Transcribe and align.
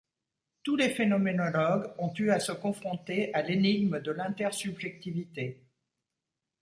Tous 0.63 0.75
les 0.75 0.89
phénoménologues 0.89 1.93
ont 1.99 2.11
eu 2.17 2.31
à 2.31 2.39
se 2.39 2.51
confronter 2.53 3.31
à 3.35 3.43
l'énigme 3.43 4.01
de 4.01 4.11
l'intersubjectivité. 4.11 5.61